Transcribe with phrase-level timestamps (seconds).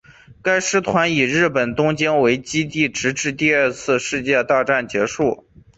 [0.41, 5.45] 该师团以日本东京为基地直至第二次世界大战结束。